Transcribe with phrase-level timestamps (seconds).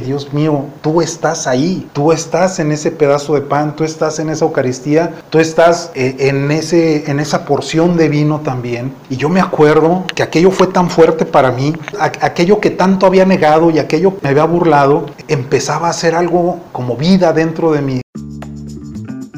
[0.00, 4.18] dije, Dios mío, tú estás ahí, tú estás en ese pedazo de pan, tú estás
[4.18, 8.92] en esa Eucaristía, tú estás eh, en, ese, en esa porción de vino también.
[9.10, 13.24] Y yo me acuerdo que aquello fue tan fuerte para mí, aquello que tanto había
[13.24, 17.82] negado y aquello que me había burlado, empezaba a ser algo como vida dentro de
[17.82, 18.00] mí.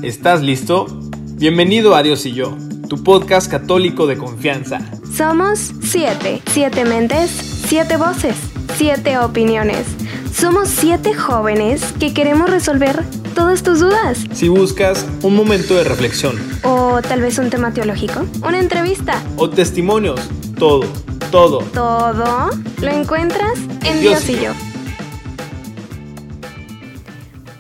[0.03, 0.87] ¿Estás listo?
[1.35, 2.57] Bienvenido a Dios y yo,
[2.89, 4.81] tu podcast católico de confianza.
[5.15, 8.37] Somos siete, siete mentes, siete voces,
[8.77, 10.00] siete opiniones.
[10.33, 13.04] Somos siete jóvenes que queremos resolver
[13.35, 14.25] todas tus dudas.
[14.32, 16.37] Si buscas un momento de reflexión.
[16.63, 18.25] O tal vez un tema teológico.
[18.46, 19.23] Una entrevista.
[19.37, 20.21] O testimonios.
[20.59, 20.87] Todo,
[21.31, 21.59] todo.
[21.75, 24.53] Todo lo encuentras en Dios, y yo.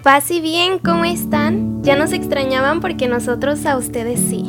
[0.02, 1.82] Paz y bien, ¿cómo están?
[1.82, 4.44] Ya nos extrañaban porque nosotros a ustedes sí.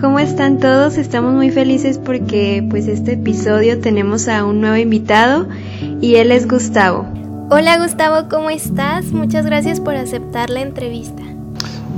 [0.00, 0.96] ¿Cómo están todos?
[0.96, 5.48] Estamos muy felices porque pues este episodio tenemos a un nuevo invitado
[6.00, 7.06] y él es Gustavo.
[7.50, 9.12] Hola Gustavo, ¿cómo estás?
[9.12, 11.22] Muchas gracias por aceptar la entrevista.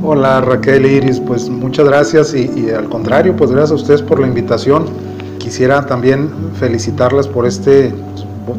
[0.03, 4.21] Hola Raquel Iris, pues muchas gracias y, y, al contrario, pues gracias a ustedes por
[4.21, 4.87] la invitación.
[5.39, 7.93] Quisiera también felicitarles por este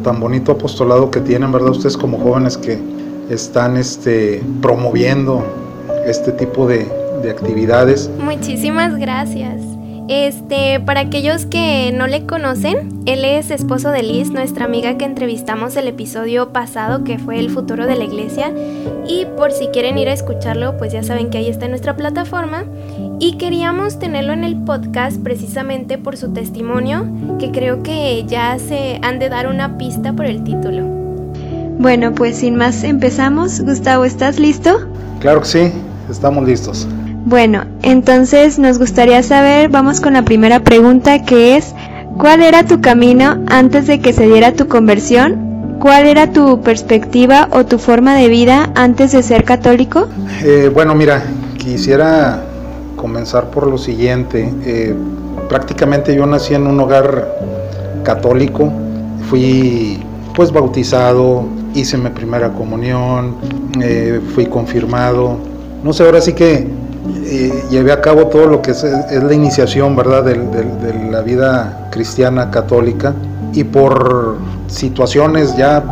[0.03, 1.71] tan bonito apostolado que tienen, ¿verdad?
[1.71, 2.79] Ustedes como jóvenes que
[3.29, 5.43] están este, promoviendo
[6.05, 6.87] este tipo de,
[7.21, 8.09] de actividades.
[8.19, 9.66] Muchísimas gracias.
[10.07, 15.03] Este, para aquellos que no le conocen, él es esposo de Liz, nuestra amiga que
[15.03, 18.53] entrevistamos el episodio pasado, que fue el futuro de la iglesia.
[19.05, 21.97] Y por si quieren ir a escucharlo, pues ya saben que ahí está en nuestra
[21.97, 22.63] plataforma.
[23.19, 27.05] Y queríamos tenerlo en el podcast precisamente por su testimonio,
[27.37, 30.85] que creo que ya se han de dar una pista por el título.
[31.79, 33.59] Bueno, pues sin más empezamos.
[33.61, 34.87] Gustavo, ¿estás listo?
[35.19, 35.71] Claro que sí,
[36.09, 36.87] estamos listos.
[37.29, 41.75] Bueno, entonces nos gustaría saber, vamos con la primera pregunta que es,
[42.17, 45.77] ¿cuál era tu camino antes de que se diera tu conversión?
[45.81, 50.07] ¿Cuál era tu perspectiva o tu forma de vida antes de ser católico?
[50.41, 51.21] Eh, bueno, mira,
[51.57, 52.45] quisiera
[52.95, 54.49] comenzar por lo siguiente.
[54.63, 54.95] Eh,
[55.49, 57.27] prácticamente yo nací en un hogar
[58.05, 58.71] católico,
[59.29, 59.99] fui
[60.33, 61.43] pues bautizado,
[61.75, 63.35] hice mi primera comunión,
[63.83, 65.37] eh, fui confirmado.
[65.83, 66.86] No sé, ahora sí que
[67.25, 72.51] eh, llevé a cabo todo lo que es, la iniciación, ¿verdad?, de, la vida cristiana
[72.51, 73.13] católica
[73.53, 74.37] y por
[74.67, 75.83] situaciones ya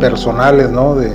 [0.00, 1.12] personales, ¿no?, de,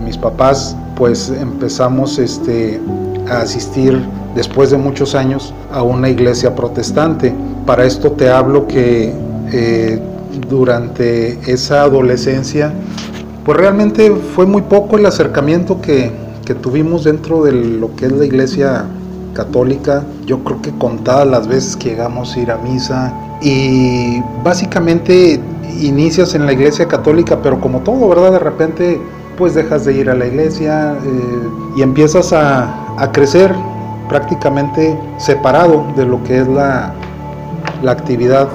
[0.00, 2.80] mis papás, pues empezamos este,
[3.28, 4.02] a asistir
[4.34, 7.34] después de muchos años a una iglesia protestante.
[7.66, 9.12] Para esto te hablo que
[9.52, 10.02] eh,
[10.48, 12.72] durante esa adolescencia
[13.44, 16.12] pues realmente fue muy poco el acercamiento que,
[16.54, 18.84] tuvimos dentro de lo que es la iglesia
[19.34, 20.04] católica.
[20.26, 25.40] Yo creo que contadas las veces que llegamos a ir a misa y básicamente
[25.80, 28.32] inicias en la iglesia católica, pero como todo, ¿verdad?
[28.32, 29.00] De repente
[29.36, 33.52] pues dejas de ir a la iglesia eh, y empiezas a, a, crecer
[34.08, 36.92] prácticamente separado de lo que es la,
[37.82, 38.48] la actividad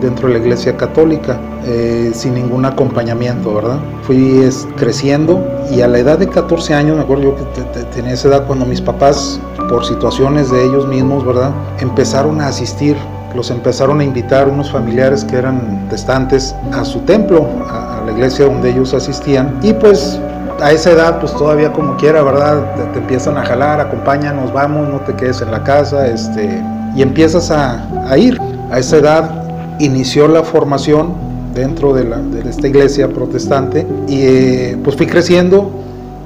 [0.00, 1.38] dentro de la iglesia católica.
[1.70, 3.76] Eh, sin ningún acompañamiento, ¿verdad?
[4.04, 4.40] Fui
[4.76, 8.46] creciendo y a la edad de 14 años, me acuerdo yo que tenía esa edad
[8.46, 11.50] cuando mis papás, por situaciones de ellos mismos, ¿verdad?
[11.80, 12.96] Empezaron a asistir,
[13.34, 18.46] los empezaron a invitar unos familiares que eran protestantes a su templo, a, la iglesia
[18.46, 20.18] donde ellos asistían y pues
[20.62, 22.64] a esa edad, pues todavía como quiera, ¿verdad?
[22.94, 26.62] Te, empiezan a jalar, acompáñanos, vamos, no te quedes en la casa, este,
[26.96, 28.40] y empiezas a, a ir.
[28.70, 29.30] A esa edad
[29.78, 31.27] inició la formación
[31.58, 35.70] dentro de, la, esta iglesia protestante y eh, pues fui creciendo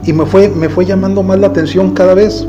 [0.04, 2.46] y me fue, me fue llamando más la atención cada vez,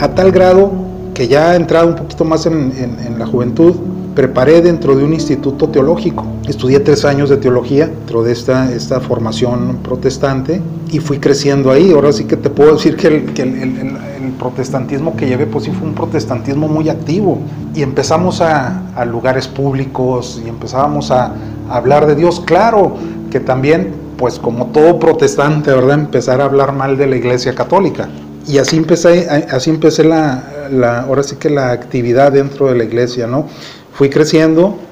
[0.00, 0.70] a tal grado
[1.14, 3.74] que ya entrado un poquito más en, la juventud,
[4.14, 6.24] preparé dentro de un instituto teológico.
[6.50, 11.92] Estudié tres años de teología dentro de esta, esta formación protestante y fui creciendo ahí.
[11.92, 15.46] Ahora sí que te puedo decir que el, que el, el, el protestantismo que llevé,
[15.46, 17.38] pues sí fue un protestantismo muy activo.
[17.72, 21.32] Y empezamos a, a lugares públicos y empezábamos a,
[21.68, 22.40] hablar de Dios.
[22.40, 22.96] Claro
[23.30, 26.00] que también, pues como todo protestante, ¿verdad?
[26.00, 28.08] Empezar a hablar mal de la Iglesia Católica.
[28.48, 32.82] Y así empecé, así empecé la, la, ahora sí que la actividad dentro de la
[32.82, 33.46] iglesia, ¿no?
[33.92, 34.89] Fui creciendo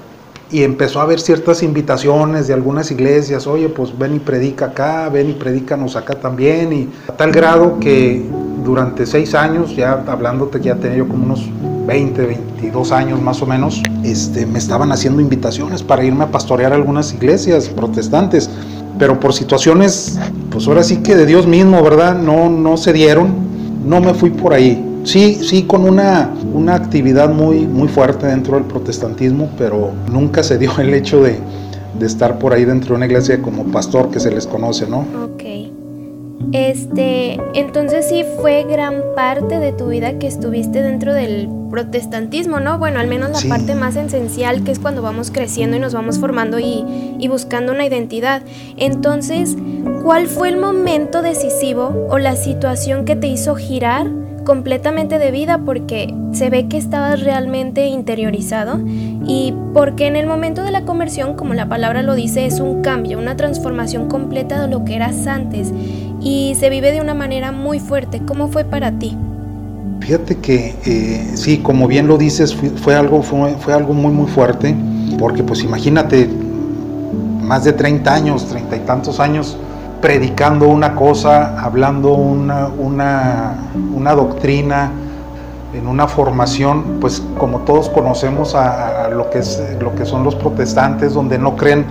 [0.50, 5.09] y empezó a haber ciertas invitaciones de algunas iglesias, oye, pues ven y predica acá,
[5.11, 8.25] ven y predícanos acá también, y a tal grado que
[8.65, 11.49] durante seis años, ya hablándote, ya tenía yo como unos
[11.87, 16.73] 20, 22 años más o menos, este, me estaban haciendo invitaciones para irme a pastorear
[16.73, 18.49] algunas iglesias protestantes,
[18.99, 20.19] pero por situaciones,
[20.50, 22.17] pues ahora sí que de Dios mismo, ¿verdad?
[22.17, 23.35] No, no se dieron,
[23.85, 24.88] no me fui por ahí.
[25.08, 30.58] Sí, sí, con una, una actividad muy, muy fuerte dentro del protestantismo, pero nunca se
[30.58, 31.38] dio el hecho de,
[31.99, 35.06] de estar por ahí dentro de una iglesia como pastor que se les conoce, ¿no?
[35.25, 35.44] Ok.
[36.52, 42.78] Este, entonces sí fue gran parte de tu vida que estuviste dentro del protestantismo, ¿no?
[42.78, 46.19] Bueno, al menos la parte más esencial que es cuando vamos creciendo y nos vamos
[46.19, 46.84] formando y,
[47.19, 48.43] y buscando una identidad.
[48.76, 49.56] Entonces,
[50.02, 55.59] ¿cuál fue el momento decisivo o la situación que te hizo girar completamente de vida
[55.59, 58.81] porque se ve que estabas realmente interiorizado
[59.27, 62.81] y porque en el momento de la conversión, como la palabra lo dice, es un
[62.81, 65.71] cambio, una transformación completa de lo que eras antes
[66.23, 68.23] y se vive de una manera muy fuerte.
[68.25, 69.19] ¿Cómo fue para ti?
[70.00, 74.31] Fíjate que eh, sí, como bien lo dices, fue, algo, fue, fue, algo muy muy
[74.31, 74.75] fuerte,
[75.19, 76.27] porque pues imagínate,
[77.43, 79.59] más de 30 años, treinta y tantos años,
[80.00, 84.91] predicando una cosa, hablando una, una, doctrina,
[85.75, 90.35] en una formación, pues como todos conocemos a, lo, que es, lo que son los
[90.35, 91.87] protestantes, donde no creen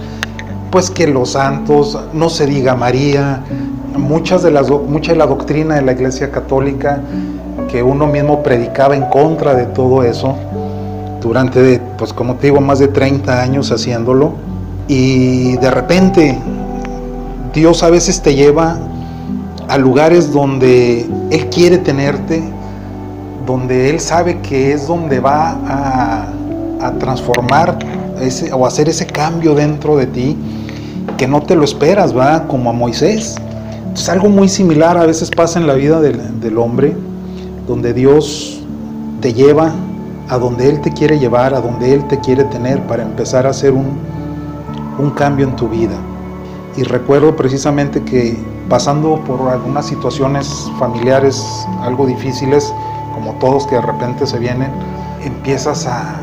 [0.71, 3.41] pues que los santos, no se diga María,
[3.97, 6.99] muchas de las, mucha de la doctrina de la Iglesia Católica
[7.69, 10.35] que uno mismo predicaba en contra de todo eso,
[11.21, 14.33] durante, pues como te digo, más de 30 años haciéndolo,
[14.87, 16.39] y de repente
[17.57, 18.77] Dios a veces te lleva
[19.67, 22.43] a lugares donde Él quiere tenerte,
[23.47, 27.79] donde Él sabe que es donde va a, transformar
[28.53, 30.37] o hacer ese cambio dentro de ti,
[31.17, 33.37] que no te lo esperas, va como a Moisés.
[33.91, 36.95] Es algo muy similar a veces pasa en la vida del, hombre,
[37.65, 38.61] donde Dios
[39.19, 39.73] te lleva
[40.29, 43.49] a donde Él te quiere llevar, a donde Él te quiere tener para empezar a
[43.49, 45.97] hacer un cambio en tu vida
[46.77, 48.37] y recuerdo precisamente que
[48.69, 52.71] pasando por algunas situaciones familiares algo difíciles,
[53.15, 54.71] como todos que de repente se vienen,
[55.23, 56.21] empiezas a,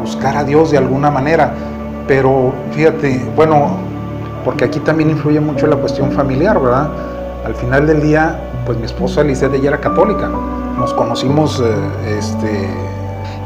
[0.00, 1.52] buscar a Dios de alguna manera.
[2.06, 3.76] Pero fíjate, bueno,
[4.42, 6.88] porque aquí también influye mucho la cuestión familiar, ¿verdad?
[7.44, 10.30] Al final del día, pues mi esposa Lisette, ella era católica.
[10.78, 12.70] Nos conocimos, eh, este,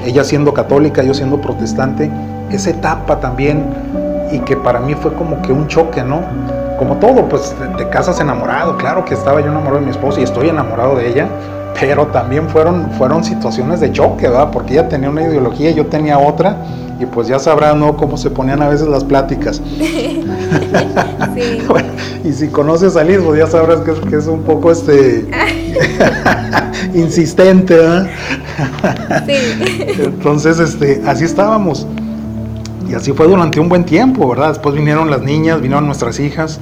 [0.05, 2.09] ella siendo católica, yo siendo protestante.
[2.51, 3.75] Esa etapa también
[4.33, 6.23] y que para mí fue como que un choque, ¿no?
[6.79, 10.25] Como todo, pues te, casas enamorado, claro que estaba yo enamorado de mi esposa y
[10.25, 11.29] estoy enamorado de ella,
[11.79, 14.51] pero también fueron, fueron situaciones de choque, ¿verdad?
[14.51, 16.57] Porque ella tenía una ideología, y yo tenía otra,
[16.99, 17.97] y pues ya sabrán, ¿no?
[17.97, 19.61] Cómo se ponían a veces las pláticas.
[19.79, 20.25] sí.
[22.25, 25.29] y si conoces a Liz, pues ya sabrás que es, que es un poco este
[26.95, 28.07] insistente, ¿verdad?
[29.27, 29.95] sí.
[29.99, 31.87] Entonces, este, así estábamos.
[32.93, 34.49] Y así fue durante un buen tiempo, ¿verdad?
[34.49, 36.61] Después vinieron las niñas, vinieron nuestras hijas,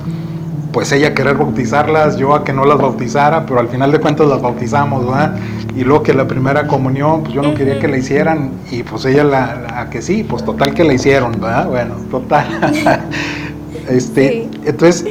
[0.72, 3.98] pues ella a querer bautizarlas, yo a que no las bautizara, pero al final de
[3.98, 5.34] cuentas las bautizamos, ¿verdad?
[5.74, 9.06] Y luego que la primera comunión, pues yo no quería que la hicieran y pues
[9.06, 11.66] ella la, a que sí, pues total que la hicieron, ¿verdad?
[11.66, 12.46] Bueno, total.
[13.88, 15.04] este, entonces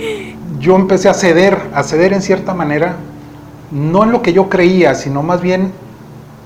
[0.62, 2.96] yo empecé a ceder, a ceder en cierta manera,
[3.72, 5.74] no en lo que yo creía, sino más bien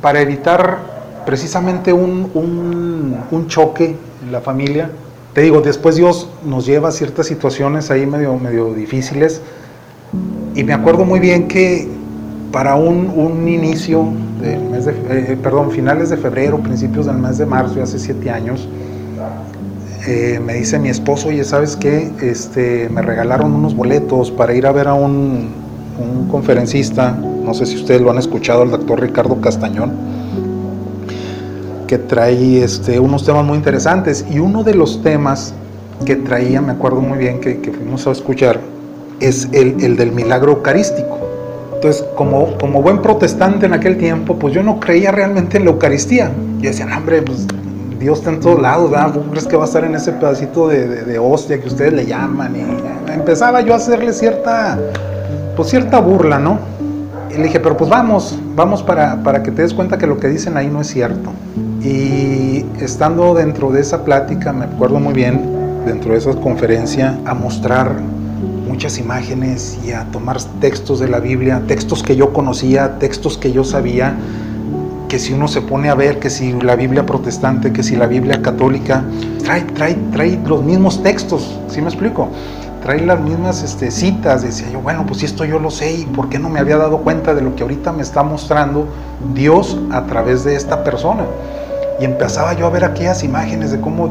[0.02, 0.80] para evitar
[1.28, 3.98] precisamente un, un, un choque
[4.32, 4.90] la familia.
[5.34, 9.42] Te digo, después Dios nos lleva a ciertas situaciones ahí medio, medio difíciles.
[10.56, 11.88] Y me acuerdo muy bien que
[12.52, 14.06] para un, un inicio
[14.40, 17.98] del mes de, eh, eh, perdón, finales de febrero, principios del mes de marzo, hace
[17.98, 18.70] siete años,
[20.06, 22.12] eh, me dice mi esposo, oye, ¿sabes qué?
[22.22, 25.50] Este, me regalaron unos boletos para ir a ver a un,
[25.98, 30.13] un conferencista, no sé si ustedes lo han escuchado, el doctor Ricardo Castañón
[31.88, 34.26] que trae este, unos temas muy interesantes.
[34.30, 35.54] Y uno de los temas
[36.06, 38.60] que traía, me acuerdo muy bien que, fuimos a escuchar,
[39.20, 41.20] es el, el, del milagro eucarístico.
[41.76, 42.48] Entonces, como,
[42.82, 46.32] buen protestante en aquel tiempo, pues yo no creía realmente en la Eucaristía.
[46.60, 47.46] Yo decía, hombre, pues
[48.00, 49.14] Dios está en todos lados, ¿verdad?
[49.32, 52.56] crees que va a estar en ese pedacito de, de, hostia que ustedes le llaman?
[52.56, 54.80] Y empezaba yo a hacerle cierta,
[55.58, 56.58] pues cierta burla, ¿no?
[57.30, 60.18] Y le dije, pero pues vamos, vamos para, para que te des cuenta que lo
[60.18, 61.32] que dicen ahí no es cierto.
[61.84, 65.42] Y estando dentro de esa plática, me acuerdo muy bien,
[65.86, 68.00] dentro de esa conferencia, a mostrar
[68.66, 73.52] muchas imágenes y a tomar textos de la Biblia, textos que yo conocía, textos que
[73.52, 74.16] yo sabía,
[75.10, 78.08] que si uno se pone a ver, que si la Biblia protestante, que si la
[78.08, 79.04] Biblia católica,
[79.44, 82.30] trae, trae, trae los mismos textos, ¿sí me explico?
[82.82, 86.30] Trae las mismas este, citas, decía yo, bueno, pues esto yo lo sé y por
[86.30, 88.88] qué no me había dado cuenta de lo que ahorita me está mostrando
[89.36, 91.26] Dios a través de esta persona.
[92.00, 94.10] Y empezaba yo a ver aquellas imágenes de cómo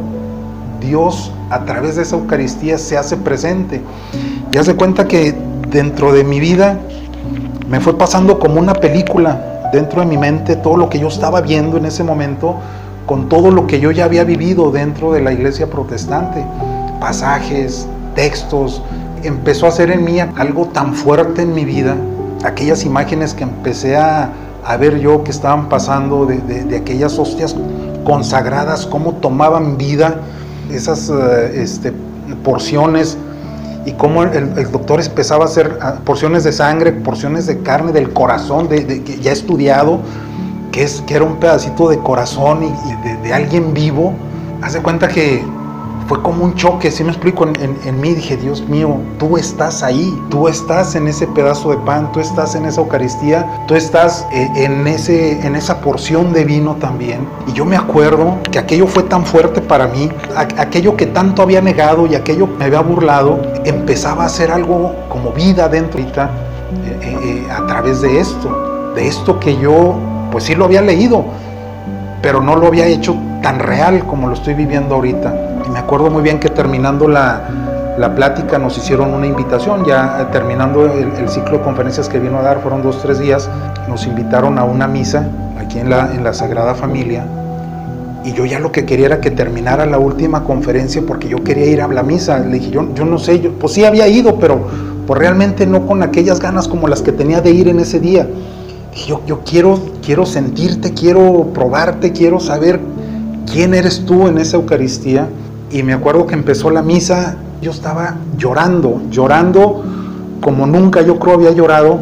[0.81, 3.81] Dios a través de esa Eucaristía se hace presente.
[4.53, 5.35] Y hace cuenta que
[5.69, 6.79] dentro de mi vida
[7.69, 11.41] me fue pasando como una película dentro de mi mente, todo lo que yo estaba
[11.41, 12.57] viendo en ese momento,
[13.07, 16.45] con todo lo que yo ya había vivido dentro de la iglesia protestante.
[17.01, 18.83] Pasajes, textos,
[19.23, 21.97] empezó a hacer en mí algo tan fuerte en mi vida,
[22.45, 24.31] aquellas imágenes que empecé a,
[24.79, 27.55] ver yo que estaban pasando de, aquellas hostias
[28.05, 30.21] consagradas, cómo tomaban vida
[30.71, 31.93] esas eh, este,
[32.43, 33.19] porciones
[33.85, 38.13] y cómo el, doctor empezaba a hacer ah, porciones de sangre, porciones de carne, del
[38.13, 40.01] corazón, de, ya estudiado,
[40.71, 44.15] que, es, que era un pedacito de corazón y, de, de, alguien vivo.
[44.63, 45.45] Haz de cuenta que
[46.13, 50.15] fue como un choque, si me explico, en, mí dije, Dios mío, tú estás ahí,
[50.29, 54.47] tú estás en ese pedazo de pan, tú estás en esa Eucaristía, tú estás eh,
[54.57, 57.27] en, ese, en esa porción de vino también.
[57.47, 61.63] Y yo me acuerdo que aquello fue tan fuerte para mí, aquello que tanto había
[61.63, 66.31] negado y aquello me había burlado, empezaba a ser algo como vida dentro ahorita
[66.85, 69.95] eh, eh, a través de esto, de esto que yo,
[70.31, 71.25] pues sí lo había leído,
[72.21, 75.52] pero no lo había hecho tan real como lo estoy viviendo ahorita.
[75.73, 77.49] Me acuerdo muy bien que terminando la,
[78.15, 82.61] plática nos hicieron una invitación, ya terminando el, ciclo de conferencias que vino a dar,
[82.61, 83.49] fueron dos, tres días,
[83.89, 85.27] nos invitaron a una misa
[85.59, 87.25] aquí en la, en la Sagrada Familia.
[88.23, 91.67] Y yo ya lo que quería era que terminara la última conferencia porque yo quería
[91.67, 92.39] ir a la misa.
[92.39, 94.67] Le dije, yo, yo no sé, yo, pues sí había ido, pero
[95.07, 98.29] pues realmente no con aquellas ganas como las que tenía de ir en ese día.
[99.09, 102.79] yo, yo quiero, quiero sentirte, quiero probarte, quiero saber
[103.51, 105.29] quién eres tú en esa Eucaristía
[105.73, 109.83] y me acuerdo que empezó la misa, yo estaba llorando, llorando
[110.43, 112.01] como nunca yo creo había llorado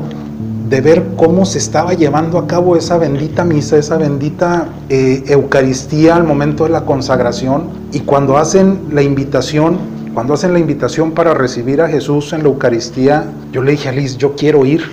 [0.69, 6.17] de ver cómo se estaba llevando a cabo esa bendita misa, esa bendita eh, Eucaristía
[6.17, 7.65] al momento de la consagración.
[7.93, 9.79] Y cuando hacen la invitación,
[10.15, 13.93] cuando hacen la invitación para recibir a Jesús en la Eucaristía, yo le dije a
[13.93, 14.85] Liz, yo quiero ir.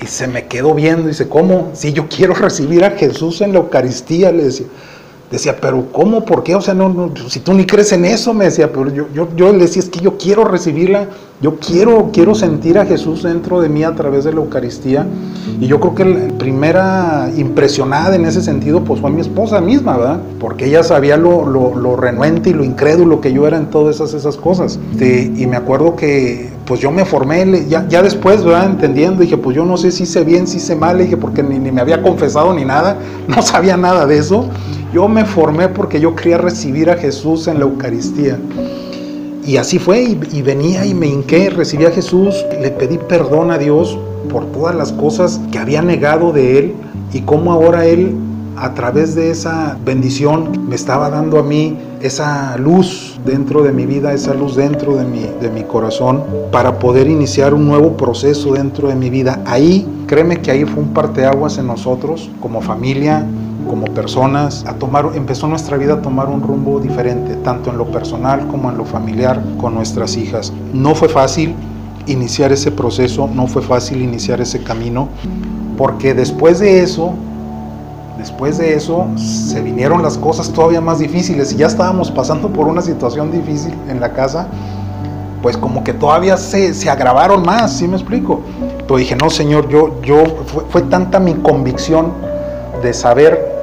[0.00, 1.70] Y se me quedó viendo y dice, ¿cómo?
[1.74, 4.66] Si yo quiero recibir a Jesús en la Eucaristía, le decía.
[5.30, 6.24] Decía, pero ¿cómo?
[6.24, 6.54] ¿Por qué?
[6.54, 9.52] O sea, no, si tú ni crees en eso, me decía, pero yo, yo, yo
[9.52, 11.06] le decía, es que yo quiero recibirla,
[11.42, 15.06] yo quiero, quiero sentir a Jesús dentro de mí a través de la Eucaristía.
[15.60, 19.98] Y yo creo que la primera impresionada en ese sentido, pues fue mi esposa misma,
[19.98, 20.20] ¿verdad?
[20.40, 24.14] Porque ella sabía lo, lo, renuente y lo incrédulo que yo era en todas esas,
[24.14, 24.78] esas cosas.
[24.98, 28.66] y me acuerdo que, pues yo me formé, ya, ya después, ¿verdad?
[28.66, 31.58] Entendiendo, dije, pues yo no sé si hice bien, si hice mal, dije, porque ni,
[31.58, 34.46] me había confesado ni nada, no sabía nada de eso.
[34.92, 38.38] Yo me formé porque yo quería recibir a Jesús en la Eucaristía.
[39.46, 43.56] Y así fue, y, venía y me hinqué, recibí a Jesús, le pedí perdón a
[43.56, 43.98] Dios
[44.30, 46.74] por todas las cosas que había negado de Él
[47.14, 48.14] y cómo ahora Él,
[48.62, 53.86] a través de esa bendición, me estaba dando a mí esa luz dentro de mi
[53.86, 58.54] vida, esa luz dentro de mi, de mi corazón, para poder iniciar un nuevo proceso
[58.54, 59.42] dentro de mi vida.
[59.46, 63.26] Ahí, créeme que ahí fue un parteaguas en nosotros, como familia,
[63.68, 67.86] como personas, a tomar, empezó nuestra vida a tomar un rumbo diferente, tanto en lo
[67.90, 70.52] personal como en lo familiar con nuestras hijas.
[70.72, 71.54] No fue fácil
[72.06, 75.08] iniciar ese proceso, no fue fácil iniciar ese camino,
[75.76, 77.14] porque después de eso,
[78.18, 82.66] después de eso, se vinieron las cosas todavía más difíciles y ya estábamos pasando por
[82.66, 84.48] una situación difícil en la casa,
[85.40, 88.40] pues como que todavía se, se agravaron más, ¿sí me explico?
[88.78, 92.12] Pero dije, no, Señor, yo, yo, fue, fue tanta mi convicción
[92.82, 93.56] de saber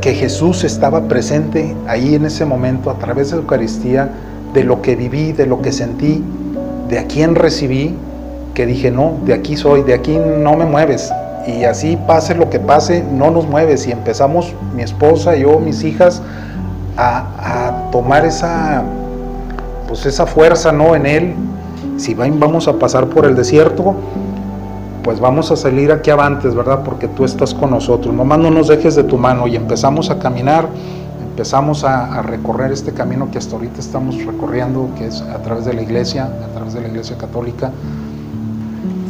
[0.00, 4.10] que Jesús estaba presente ahí en ese momento a través de Eucaristía,
[4.54, 6.22] de lo que viví, de lo que sentí,
[6.88, 7.96] de a quién recibí,
[8.54, 11.12] que dije, no, de aquí soy, de aquí no me mueves.
[11.48, 13.86] Y así pase lo que pase, no nos mueves.
[13.86, 16.20] Y empezamos, mi esposa, yo, mis hijas,
[16.98, 18.82] a, tomar esa,
[19.86, 20.94] pues esa fuerza ¿no?
[20.94, 21.34] en Él.
[21.96, 23.94] Si vamos a pasar por el desierto,
[25.02, 26.82] pues vamos a salir aquí avantes, ¿verdad?
[26.84, 30.18] Porque tú estás con nosotros, nomás no nos dejes de tu mano y empezamos a
[30.18, 30.68] caminar,
[31.30, 35.72] empezamos a, recorrer este camino que hasta ahorita estamos recorriendo, que es a través de
[35.72, 37.70] la iglesia, a través de la iglesia católica.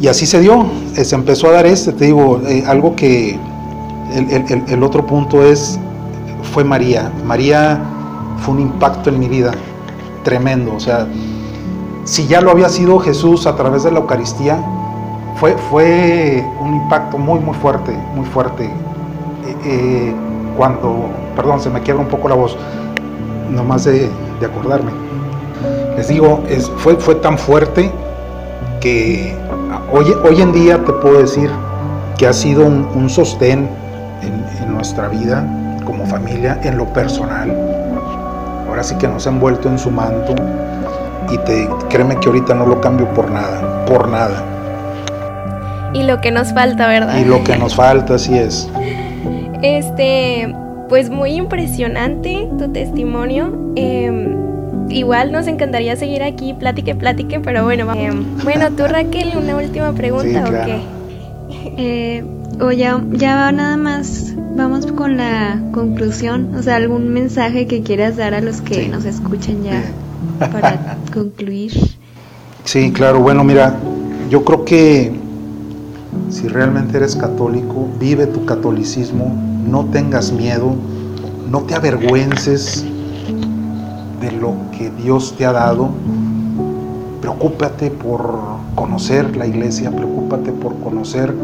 [0.01, 3.39] Y así se dio, eh, se empezó a dar este, te digo, eh, algo que
[4.69, 5.79] el, otro punto es,
[6.53, 7.13] fue María.
[7.25, 7.81] María
[8.39, 9.53] fue un impacto en mi vida
[10.23, 11.07] tremendo, o sea,
[12.05, 14.59] si ya lo había sido Jesús a través de la Eucaristía,
[15.37, 18.71] fue, fue un impacto muy, muy fuerte, muy fuerte.
[19.65, 20.15] Eh,
[20.57, 22.57] cuando, perdón, se me quiebra un poco la voz,
[23.51, 24.09] nomás de,
[24.41, 24.91] de acordarme.
[25.97, 27.91] Les digo, es, fue, fue tan fuerte
[28.81, 29.37] que
[29.93, 31.51] hoy, hoy en día te puedo decir
[32.17, 33.69] que ha sido un, sostén
[34.23, 35.45] en, en, nuestra vida
[35.85, 37.57] como familia, en lo personal.
[38.69, 40.35] Ahora sí que nos han envuelto en su manto
[41.31, 44.45] y te, créeme que ahorita no lo cambio por nada, por nada.
[45.93, 47.17] Y lo que nos falta, ¿verdad?
[47.19, 48.69] Y lo que nos falta, así es.
[49.63, 50.55] Este,
[50.89, 53.73] pues muy impresionante tu testimonio.
[53.77, 54.38] Em,
[54.91, 58.11] igual nos encantaría seguir aquí, platique, platique, pero bueno, eh,
[58.45, 60.81] bueno, tú Raquel, una última pregunta o qué?
[61.81, 62.25] Eh,
[62.61, 68.17] o ya, ya nada más vamos con la conclusión, o sea, algún mensaje que quieras
[68.17, 69.83] dar a los que nos escuchen ya
[70.51, 71.73] para concluir.
[72.65, 73.77] Sí, claro, bueno, mira,
[74.29, 75.13] yo creo que
[76.31, 79.33] si realmente eres católico, vive tu catolicismo,
[79.67, 80.75] no tengas miedo,
[81.51, 82.85] no te avergüences
[84.21, 85.91] de lo que Dios te ha dado.
[87.21, 88.39] Preocúpate por
[88.75, 91.35] conocer la iglesia, preocúpate por conocer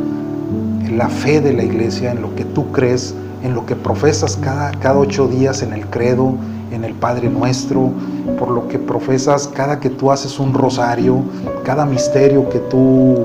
[0.97, 4.71] la fe de la iglesia, en lo que tú crees, en lo que profesas cada,
[4.73, 6.35] cada ocho días en el credo,
[6.73, 7.90] en el Padre Nuestro,
[8.38, 11.23] por lo que profesas cada que tú haces un rosario,
[11.64, 13.19] cada misterio que tú,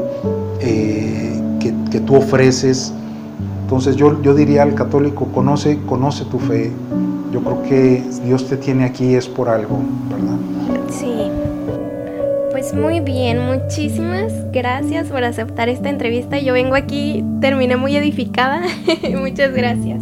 [0.62, 2.94] eh, que, tú ofreces.
[3.63, 6.72] Entonces yo, yo diría al católico, conoce, conoce tu fe.
[7.32, 10.38] Yo creo que Dios te tiene aquí es por algo, ¿verdad?
[10.90, 11.32] Sí.
[12.52, 16.40] Pues muy bien, muchísimas gracias por aceptar esta entrevista.
[16.40, 18.62] Yo vengo aquí, terminé muy edificada.
[19.18, 20.02] Muchas gracias.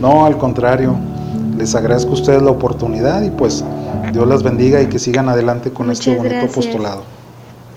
[0.00, 0.96] No, al contrario
[1.56, 3.64] les agradezco a ustedes la oportunidad y pues
[4.12, 7.04] Dios las bendiga y que sigan adelante con este bonito apostolado.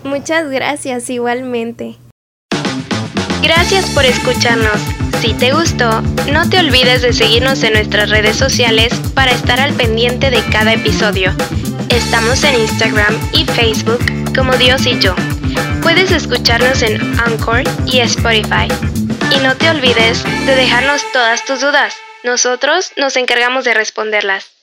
[0.03, 1.97] Muchas gracias igualmente.
[3.41, 4.96] Gracias por escucharnos.
[5.27, 9.73] Si te gustó, no te olvides de seguirnos en nuestras redes sociales para estar al
[9.73, 11.35] pendiente de cada episodio.
[11.89, 13.99] Estamos en Instagram y Facebook
[14.33, 15.13] como Dios y yo.
[15.81, 18.69] Puedes escucharnos en Anchor y Spotify.
[19.35, 21.93] Y no te olvides de dejarnos todas tus dudas.
[22.23, 24.56] Nosotros nos encargamos de responderlas.